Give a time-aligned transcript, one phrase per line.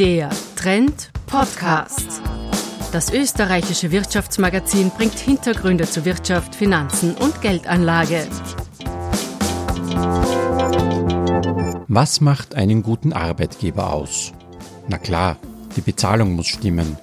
[0.00, 2.22] Der Trend Podcast.
[2.90, 8.26] Das österreichische Wirtschaftsmagazin bringt Hintergründe zu Wirtschaft, Finanzen und Geldanlage.
[11.86, 14.32] Was macht einen guten Arbeitgeber aus?
[14.88, 15.36] Na klar,
[15.76, 16.96] die Bezahlung muss stimmen,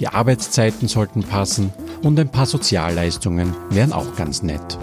[0.00, 1.72] die Arbeitszeiten sollten passen
[2.02, 4.76] und ein paar Sozialleistungen wären auch ganz nett.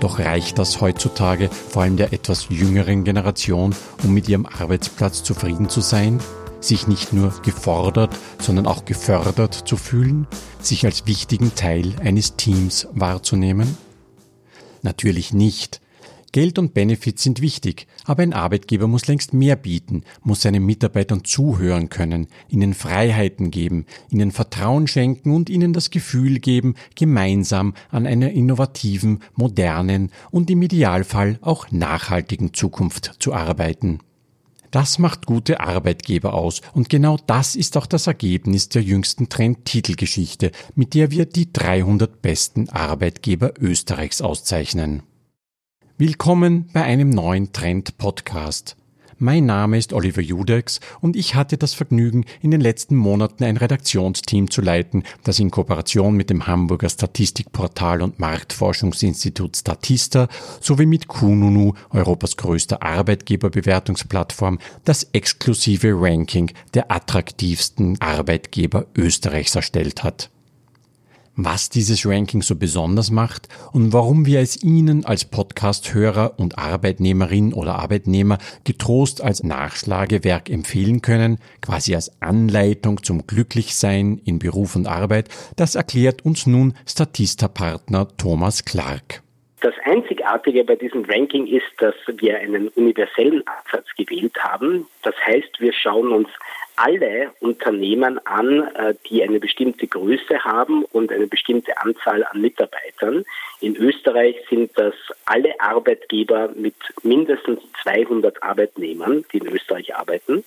[0.00, 3.74] Doch reicht das heutzutage vor allem der etwas jüngeren Generation,
[4.04, 6.20] um mit ihrem Arbeitsplatz zufrieden zu sein,
[6.60, 10.26] sich nicht nur gefordert, sondern auch gefördert zu fühlen,
[10.60, 13.76] sich als wichtigen Teil eines Teams wahrzunehmen?
[14.82, 15.80] Natürlich nicht.
[16.32, 21.24] Geld und Benefits sind wichtig, aber ein Arbeitgeber muss längst mehr bieten, muss seinen Mitarbeitern
[21.24, 28.06] zuhören können, ihnen Freiheiten geben, ihnen Vertrauen schenken und ihnen das Gefühl geben, gemeinsam an
[28.06, 33.98] einer innovativen, modernen und im Idealfall auch nachhaltigen Zukunft zu arbeiten.
[34.70, 40.52] Das macht gute Arbeitgeber aus und genau das ist auch das Ergebnis der jüngsten Trend-Titelgeschichte,
[40.76, 45.02] mit der wir die 300 besten Arbeitgeber Österreichs auszeichnen.
[45.98, 48.76] Willkommen bei einem neuen Trend-Podcast.
[49.22, 53.58] Mein Name ist Oliver Judex und ich hatte das Vergnügen, in den letzten Monaten ein
[53.58, 60.26] Redaktionsteam zu leiten, das in Kooperation mit dem Hamburger Statistikportal und Marktforschungsinstitut Statista
[60.62, 70.30] sowie mit Kununu, Europas größter Arbeitgeberbewertungsplattform, das exklusive Ranking der attraktivsten Arbeitgeber Österreichs erstellt hat
[71.44, 77.52] was dieses Ranking so besonders macht und warum wir es Ihnen als Podcast-Hörer und Arbeitnehmerin
[77.52, 84.86] oder Arbeitnehmer getrost als Nachschlagewerk empfehlen können, quasi als Anleitung zum Glücklichsein in Beruf und
[84.86, 89.22] Arbeit, das erklärt uns nun Statista-Partner Thomas Clark.
[89.60, 94.86] Das Einzigartige bei diesem Ranking ist, dass wir einen universellen Ansatz gewählt haben.
[95.02, 96.28] Das heißt, wir schauen uns
[96.82, 103.24] alle Unternehmen an, äh, die eine bestimmte Größe haben und eine bestimmte Anzahl an Mitarbeitern.
[103.60, 104.94] In Österreich sind das
[105.26, 110.42] alle Arbeitgeber mit mindestens 200 Arbeitnehmern, die in Österreich arbeiten.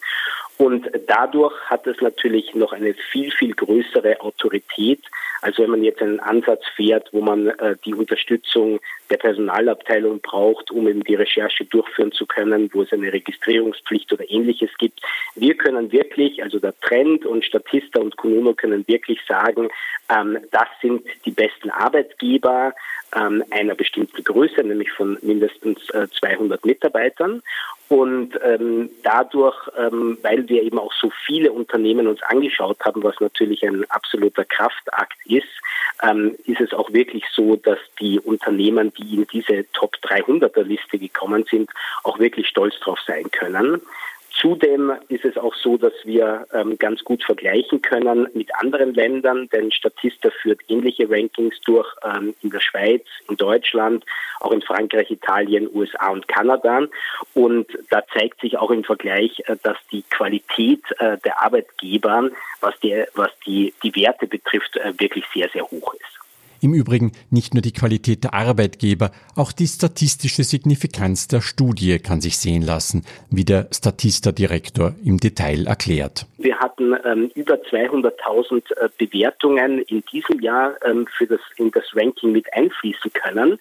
[0.58, 5.02] Und dadurch hat es natürlich noch eine viel, viel größere Autorität,
[5.42, 10.72] als wenn man jetzt einen Ansatz fährt, wo man äh, die Unterstützung der Personalabteilung braucht,
[10.72, 15.02] um eben die Recherche durchführen zu können, wo es eine Registrierungspflicht oder ähnliches gibt.
[15.36, 19.70] Wir können wirklich, also der Trend und Statista und Konuno können wirklich sagen,
[20.10, 22.74] ähm, das sind die besten Arbeitgeber
[23.16, 27.42] ähm, einer bestimmten Größe, nämlich von mindestens äh, 200 Mitarbeitern.
[27.90, 33.20] Und ähm, dadurch, ähm, weil wir eben auch so viele Unternehmen uns angeschaut haben, was
[33.20, 35.48] natürlich ein absoluter Kraftakt ist,
[36.02, 40.98] ähm, ist es auch wirklich so, dass die Unternehmen, die in diese Top 300er Liste
[40.98, 41.70] gekommen sind,
[42.04, 43.82] auch wirklich stolz drauf sein können.
[44.44, 49.48] Zudem ist es auch so, dass wir ähm, ganz gut vergleichen können mit anderen Ländern,
[49.54, 54.04] denn Statista führt ähnliche Rankings durch ähm, in der Schweiz, in Deutschland,
[54.42, 56.82] auch in Frankreich, Italien, USA und Kanada.
[57.34, 62.30] Und da zeigt sich auch im Vergleich, äh, dass die Qualität äh, der Arbeitgeber,
[62.60, 66.23] was die, was die, die Werte betrifft, äh, wirklich sehr, sehr hoch ist.
[66.64, 72.22] Im Übrigen nicht nur die Qualität der Arbeitgeber, auch die statistische Signifikanz der Studie kann
[72.22, 76.26] sich sehen lassen, wie der Statista-Direktor im Detail erklärt.
[76.38, 81.84] Wir hatten ähm, über 200.000 äh, Bewertungen in diesem Jahr ähm, für das, in das
[81.94, 83.60] Ranking mit einfließen können.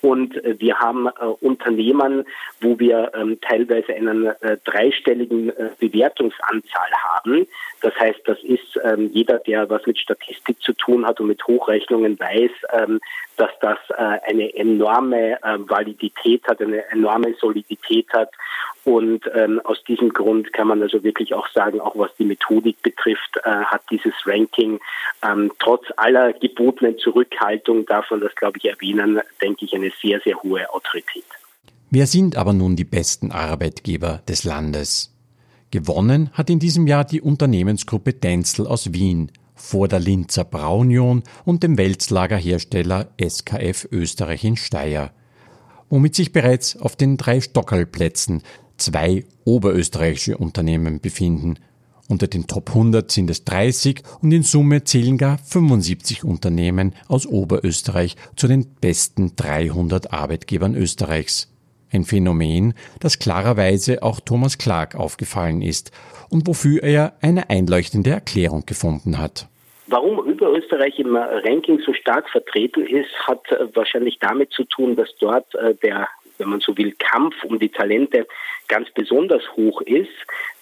[0.00, 2.24] Und äh, wir haben äh, Unternehmen,
[2.60, 7.46] wo wir ähm, teilweise einen äh, dreistelligen äh, Bewertungsanzahl haben.
[7.80, 11.46] Das heißt, das ist ähm, jeder, der was mit Statistik zu tun hat und mit
[11.46, 13.00] Hochrechnungen weiß, ähm,
[13.36, 18.30] dass das äh, eine enorme äh, Validität hat, eine enorme Solidität hat.
[18.84, 22.82] Und ähm, aus diesem Grund kann man also wirklich auch sagen, auch was die Methodik
[22.82, 24.80] betrifft, äh, hat dieses Ranking
[25.22, 30.20] ähm, trotz aller gebotenen Zurückhaltung, darf man das, glaube ich, erwähnen, denke ich, eine sehr,
[30.20, 31.24] sehr hohe Autorität.
[31.90, 35.14] Wer sind aber nun die besten Arbeitgeber des Landes?
[35.70, 41.62] Gewonnen hat in diesem Jahr die Unternehmensgruppe Denzel aus Wien vor der Linzer Braunion und
[41.62, 45.12] dem Welslagerhersteller SKF Österreich in Steyr,
[45.88, 48.42] womit sich bereits auf den drei Stockerlplätzen
[48.76, 51.58] zwei oberösterreichische Unternehmen befinden.
[52.08, 57.26] Unter den Top 100 sind es 30 und in Summe zählen gar 75 Unternehmen aus
[57.26, 61.53] Oberösterreich zu den besten 300 Arbeitgebern Österreichs.
[61.94, 65.92] Ein Phänomen, das klarerweise auch Thomas Clark aufgefallen ist
[66.28, 69.46] und wofür er eine einleuchtende Erklärung gefunden hat.
[69.86, 75.14] Warum Oberösterreich im Ranking so stark vertreten ist, hat äh, wahrscheinlich damit zu tun, dass
[75.20, 76.08] dort äh, der
[76.38, 78.26] wenn man so will, Kampf um die Talente
[78.68, 80.10] ganz besonders hoch ist.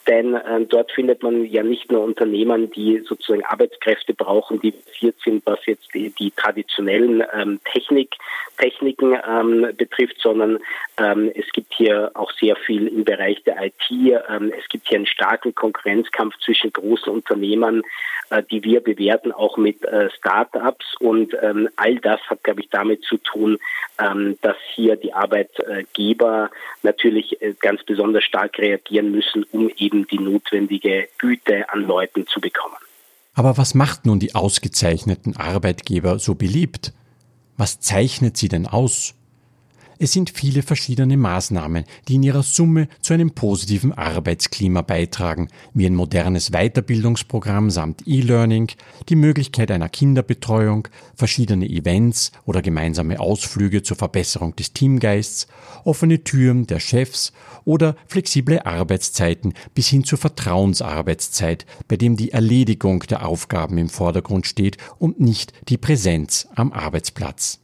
[0.06, 5.16] Denn äh, dort findet man ja nicht nur Unternehmen, die sozusagen Arbeitskräfte brauchen, die basiert
[5.24, 8.16] sind, was jetzt die, die traditionellen ähm, Technik,
[8.58, 10.58] Techniken ähm, betrifft, sondern
[10.98, 13.90] ähm, es gibt hier auch sehr viel im Bereich der IT.
[13.90, 17.82] Ähm, es gibt hier einen starken Konkurrenzkampf zwischen großen Unternehmen,
[18.30, 20.96] äh, die wir bewerten, auch mit äh, Start-ups.
[20.98, 23.58] Und ähm, all das hat, glaube ich, damit zu tun,
[23.98, 26.50] ähm, dass hier die Arbeitgeber
[26.82, 32.26] natürlich äh, ganz besonders stark reagieren müssen, um eben eben die notwendige Güte an Leuten
[32.26, 32.76] zu bekommen.
[33.34, 36.92] Aber was macht nun die ausgezeichneten Arbeitgeber so beliebt?
[37.56, 39.14] Was zeichnet sie denn aus?
[40.02, 45.86] Es sind viele verschiedene Maßnahmen, die in ihrer Summe zu einem positiven Arbeitsklima beitragen, wie
[45.86, 48.72] ein modernes Weiterbildungsprogramm samt E-Learning,
[49.08, 55.46] die Möglichkeit einer Kinderbetreuung, verschiedene Events oder gemeinsame Ausflüge zur Verbesserung des Teamgeists,
[55.84, 57.32] offene Türen der Chefs
[57.64, 64.48] oder flexible Arbeitszeiten bis hin zur Vertrauensarbeitszeit, bei dem die Erledigung der Aufgaben im Vordergrund
[64.48, 67.61] steht und nicht die Präsenz am Arbeitsplatz.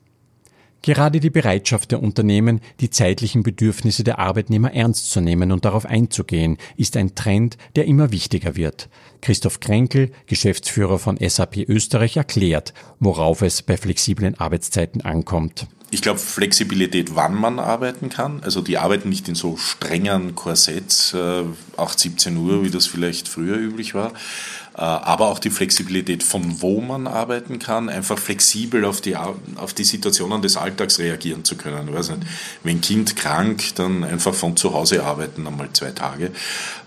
[0.82, 5.84] Gerade die Bereitschaft der Unternehmen, die zeitlichen Bedürfnisse der Arbeitnehmer ernst zu nehmen und darauf
[5.84, 8.88] einzugehen, ist ein Trend, der immer wichtiger wird.
[9.20, 15.66] Christoph Kränkel, Geschäftsführer von SAP Österreich, erklärt, worauf es bei flexiblen Arbeitszeiten ankommt.
[15.90, 18.42] Ich glaube, Flexibilität, wann man arbeiten kann.
[18.42, 21.44] Also die arbeiten nicht in so strengen Korsetts, äh,
[21.78, 26.60] 8, 17 Uhr, wie das vielleicht früher üblich war, äh, aber auch die Flexibilität, von
[26.60, 31.56] wo man arbeiten kann, einfach flexibel auf die, auf die Situationen des Alltags reagieren zu
[31.56, 31.88] können.
[31.88, 32.22] Ich weiß nicht,
[32.62, 36.30] wenn Kind krank, dann einfach von zu Hause arbeiten, einmal zwei Tage.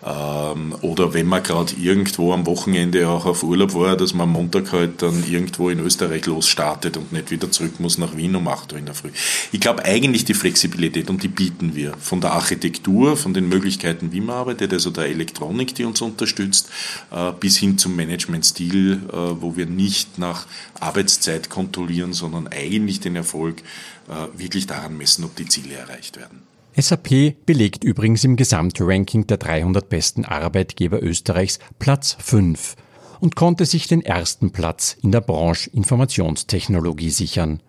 [0.06, 4.34] Ähm, oder wenn man gerade irgendwo am Wochenende auch auf Urlaub war, dass man am
[4.34, 8.48] Montag halt dann irgendwo in Österreich losstartet und nicht wieder zurück muss nach Wien um
[8.48, 9.10] 8 Uhr in der Früh.
[9.52, 14.12] Ich glaube eigentlich die Flexibilität und die bieten wir von der Architektur, von den Möglichkeiten,
[14.12, 16.70] wie man arbeitet, also der Elektronik, die uns unterstützt,
[17.12, 20.48] äh, bis hin zum Managementstil, äh, wo wir nicht nach
[20.80, 23.62] Arbeitszeit kontrollieren, sondern eigentlich den Erfolg
[24.08, 26.44] äh, wirklich daran messen, ob die Ziele erreicht werden.
[26.78, 32.78] SAP belegt übrigens im Gesamtranking der 300 besten Arbeitgeber Österreichs Platz 5
[33.20, 37.62] und konnte sich den ersten Platz in der Branche Informationstechnologie sichern.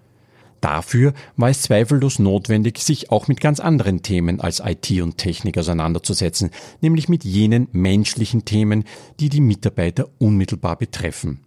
[0.62, 5.58] Dafür war es zweifellos notwendig, sich auch mit ganz anderen Themen als IT und Technik
[5.58, 6.50] auseinanderzusetzen,
[6.80, 8.84] nämlich mit jenen menschlichen Themen,
[9.18, 11.40] die die Mitarbeiter unmittelbar betreffen.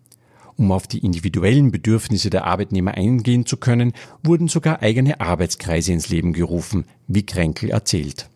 [0.58, 6.10] Um auf die individuellen Bedürfnisse der Arbeitnehmer eingehen zu können, wurden sogar eigene Arbeitskreise ins
[6.10, 8.30] Leben gerufen, wie Kränkel erzählt.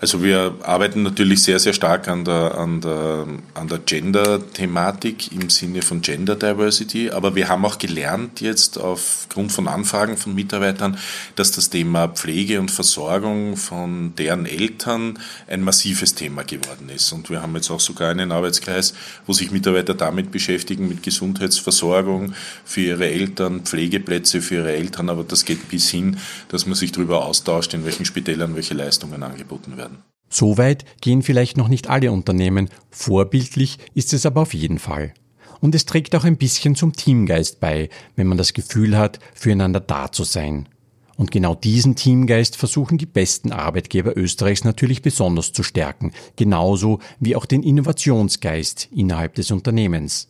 [0.00, 5.50] Also wir arbeiten natürlich sehr, sehr stark an der, an der, an der Gender-Thematik im
[5.50, 10.96] Sinne von Gender Diversity, aber wir haben auch gelernt jetzt aufgrund von Anfragen von Mitarbeitern,
[11.34, 15.18] dass das Thema Pflege und Versorgung von deren Eltern
[15.48, 17.10] ein massives Thema geworden ist.
[17.10, 18.94] Und wir haben jetzt auch sogar einen Arbeitskreis,
[19.26, 25.24] wo sich Mitarbeiter damit beschäftigen, mit Gesundheitsversorgung für ihre Eltern, Pflegeplätze für ihre Eltern, aber
[25.24, 26.18] das geht bis hin,
[26.50, 30.02] dass man sich darüber austauscht, in welchen Spitälern welche Leistungen angeboten werden werden.
[30.28, 35.14] Soweit gehen vielleicht noch nicht alle Unternehmen, vorbildlich ist es aber auf jeden Fall.
[35.60, 39.80] Und es trägt auch ein bisschen zum Teamgeist bei, wenn man das Gefühl hat, füreinander
[39.80, 40.68] da zu sein.
[41.16, 47.34] Und genau diesen Teamgeist versuchen die besten Arbeitgeber Österreichs natürlich besonders zu stärken, genauso wie
[47.34, 50.28] auch den Innovationsgeist innerhalb des Unternehmens.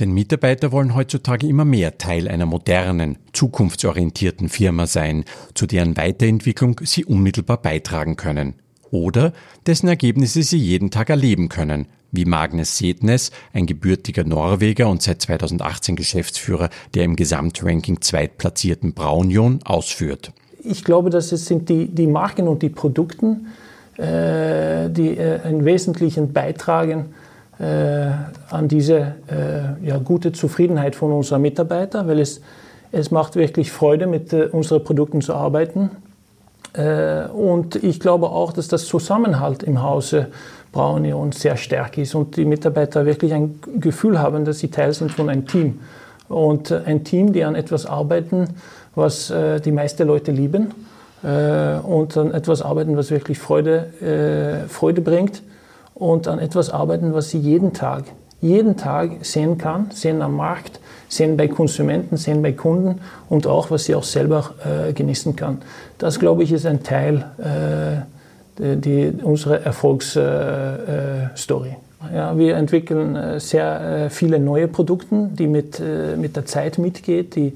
[0.00, 6.80] Denn Mitarbeiter wollen heutzutage immer mehr Teil einer modernen, zukunftsorientierten Firma sein, zu deren Weiterentwicklung
[6.84, 8.54] sie unmittelbar beitragen können.
[8.94, 9.32] Oder
[9.66, 15.20] dessen Ergebnisse sie jeden Tag erleben können, wie Magnus Setnes, ein gebürtiger Norweger und seit
[15.20, 20.32] 2018 Geschäftsführer der im Gesamtranking zweitplatzierten Braunion, ausführt.
[20.62, 23.48] Ich glaube, dass es sind die, die Marken und die Produkten,
[23.96, 27.06] äh, die äh, einen wesentlichen beitragen
[27.58, 27.64] äh,
[28.48, 32.42] an diese äh, ja, gute Zufriedenheit von unseren Mitarbeitern, weil es,
[32.92, 35.90] es macht wirklich Freude, mit äh, unseren Produkten zu arbeiten.
[36.76, 40.28] Und ich glaube auch, dass das Zusammenhalt im Hause
[40.72, 45.12] Braunion sehr stark ist und die Mitarbeiter wirklich ein Gefühl haben, dass sie Teil sind
[45.12, 45.80] von einem Team.
[46.28, 48.48] Und ein Team, die an etwas arbeiten,
[48.96, 49.32] was
[49.64, 50.74] die meisten Leute lieben
[51.22, 55.42] und an etwas arbeiten, was wirklich Freude, Freude bringt
[55.94, 58.04] und an etwas arbeiten, was sie jeden Tag,
[58.40, 63.70] jeden Tag sehen kann, sehen am Markt, sehen bei Konsumenten, sehen bei Kunden und auch,
[63.70, 65.58] was sie auch selber äh, genießen kann.
[65.98, 68.02] Das, glaube ich, ist ein Teil äh,
[69.22, 71.68] unserer Erfolgsstory.
[71.68, 75.80] Äh, äh ja, wir entwickeln äh, sehr viele neue Produkte, die mit,
[76.18, 77.54] mit der Zeit mitgehen, die,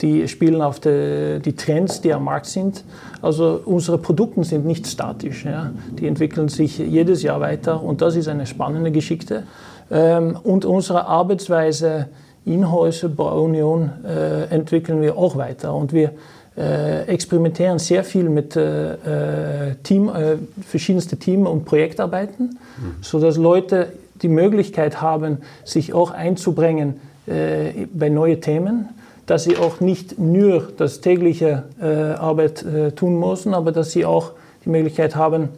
[0.00, 2.84] die spielen auf die, die, Trends, die am Markt sind.
[3.22, 5.44] Also unsere Produkte sind nicht statisch.
[5.44, 5.72] Ja.
[5.98, 9.44] Die entwickeln sich jedes Jahr weiter und das ist eine spannende Geschichte.
[9.90, 12.08] Ähm, und unsere Arbeitsweise
[12.44, 15.74] in Häuser Union äh, entwickeln wir auch weiter.
[15.74, 16.12] Und wir
[16.56, 22.94] äh, experimentieren sehr viel mit äh, äh Team, äh, verschiedensten Team- und Projektarbeiten, mhm.
[23.00, 23.92] sodass Leute
[24.22, 28.88] die Möglichkeit haben, sich auch einzubringen äh, bei neuen Themen
[29.30, 34.04] dass sie auch nicht nur das tägliche äh, Arbeit äh, tun müssen, aber dass sie
[34.04, 34.32] auch
[34.64, 35.50] die Möglichkeit haben,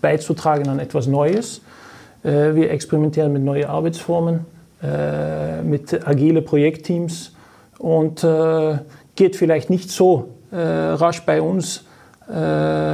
[0.00, 1.60] beizutragen an etwas Neues.
[2.22, 4.46] Wir experimentieren mit neuen Arbeitsformen,
[4.82, 7.32] äh, mit agile Projektteams
[7.78, 8.78] und äh,
[9.14, 11.84] geht vielleicht nicht so äh, rasch bei uns,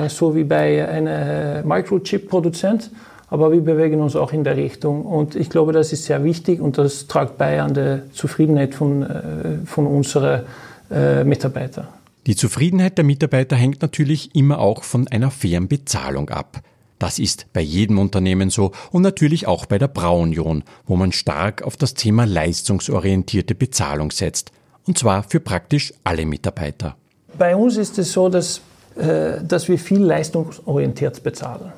[0.09, 2.91] so wie bei einem Microchip-Produzent,
[3.29, 5.05] aber wir bewegen uns auch in der Richtung.
[5.05, 9.03] Und ich glaube, das ist sehr wichtig und das tragt bei an der Zufriedenheit von,
[9.03, 10.43] äh, von unseren
[10.91, 11.89] äh, Mitarbeitern.
[12.27, 16.61] Die Zufriedenheit der Mitarbeiter hängt natürlich immer auch von einer fairen Bezahlung ab.
[16.99, 21.63] Das ist bei jedem Unternehmen so und natürlich auch bei der Braunion, wo man stark
[21.63, 24.51] auf das Thema leistungsorientierte Bezahlung setzt.
[24.87, 26.97] Und zwar für praktisch alle Mitarbeiter.
[27.37, 28.61] Bei uns ist es so, dass,
[28.97, 31.73] äh, dass wir viel leistungsorientiert bezahlen.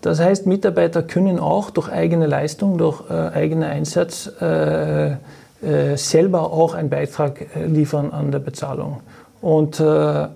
[0.00, 5.12] Das heißt, Mitarbeiter können auch durch eigene Leistung, durch äh, eigenen Einsatz äh,
[5.64, 9.00] äh, selber auch einen Beitrag äh, liefern an der Bezahlung.
[9.40, 10.28] Und äh,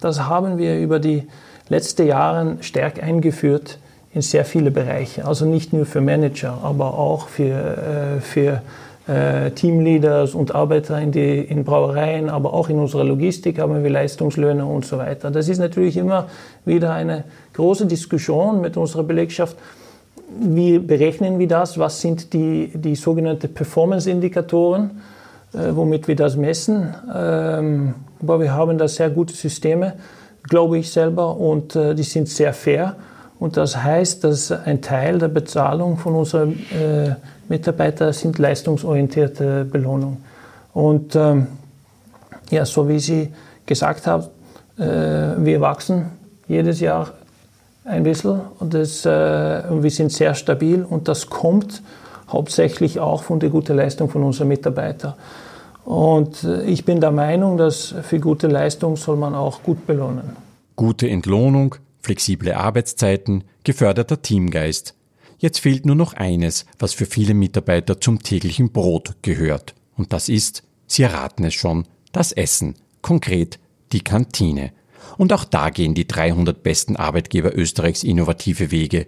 [0.00, 1.26] das haben wir über die
[1.68, 3.78] letzten Jahre stark eingeführt
[4.14, 5.26] in sehr viele Bereiche.
[5.26, 8.62] Also nicht nur für Manager, aber auch für, für
[9.08, 13.90] äh, Teamleaders und Arbeiter in, die, in Brauereien, aber auch in unserer Logistik haben wir
[13.90, 15.30] Leistungslöhne und so weiter.
[15.30, 16.26] Das ist natürlich immer
[16.64, 19.56] wieder eine große Diskussion mit unserer Belegschaft.
[20.40, 21.78] Wie berechnen wir das?
[21.78, 25.00] Was sind die, die sogenannten Performance-Indikatoren,
[25.54, 26.94] äh, womit wir das messen?
[27.14, 29.94] Ähm, aber wir haben da sehr gute Systeme,
[30.48, 32.96] glaube ich selber, und äh, die sind sehr fair.
[33.38, 37.14] Und das heißt, dass ein Teil der Bezahlung von unseren äh,
[37.48, 40.18] Mitarbeitern sind leistungsorientierte Belohnung.
[40.74, 41.46] Und ähm,
[42.50, 43.32] ja, so wie Sie
[43.64, 44.24] gesagt haben,
[44.78, 46.06] äh, wir wachsen
[46.48, 47.10] jedes Jahr
[47.84, 51.82] ein bisschen und, das, äh, und wir sind sehr stabil und das kommt
[52.28, 55.14] hauptsächlich auch von der guten Leistung von unseren Mitarbeitern.
[55.88, 60.36] Und äh, ich bin der Meinung, dass für gute Leistung soll man auch gut belohnen.
[60.76, 64.94] Gute Entlohnung, flexible Arbeitszeiten, geförderter Teamgeist.
[65.38, 69.74] Jetzt fehlt nur noch eines, was für viele Mitarbeiter zum täglichen Brot gehört.
[69.96, 72.74] Und das ist, Sie erraten es schon, das Essen.
[73.00, 73.58] Konkret
[73.92, 74.72] die Kantine.
[75.18, 79.06] Und auch da gehen die 300 besten Arbeitgeber Österreichs innovative Wege,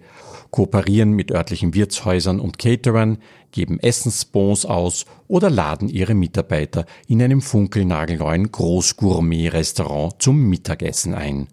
[0.51, 3.17] kooperieren mit örtlichen Wirtshäusern und Caterern,
[3.51, 11.47] geben Essensbons aus oder laden ihre Mitarbeiter in einem funkelnagelneuen Großgourmet-Restaurant zum Mittagessen ein.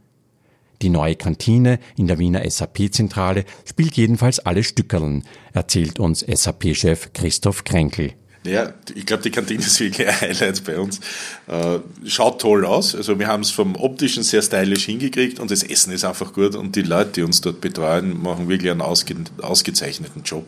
[0.82, 5.22] Die neue Kantine in der Wiener SAP-Zentrale spielt jedenfalls alle Stückerln,
[5.52, 8.14] erzählt uns SAP-Chef Christoph Kränkel.
[8.44, 11.00] Ja, ich glaube, die Kantine ist wirklich ein Highlight bei uns.
[11.48, 12.94] Äh, schaut toll aus.
[12.94, 16.54] Also wir haben es vom optischen sehr stylisch hingekriegt und das Essen ist einfach gut
[16.54, 20.46] und die Leute, die uns dort betreuen, machen wirklich einen ausge ausgezeichneten Job.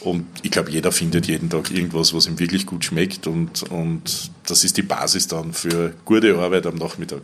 [0.00, 4.30] Und ich glaube, jeder findet jeden Tag irgendwas, was ihm wirklich gut schmeckt und, und
[4.46, 7.20] das ist die Basis dann für gute Arbeit am Nachmittag.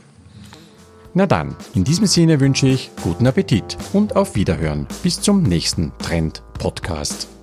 [1.14, 4.88] Na dann, in diesem Sinne wünsche ich guten Appetit und auf Wiederhören.
[5.02, 7.33] Bis zum nächsten Trend Podcast.